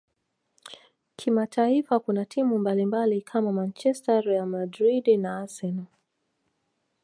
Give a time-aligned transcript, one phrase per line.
[1.15, 5.85] kimataifa kuna timu mbalimbali kama manchester real Madrid na arsenal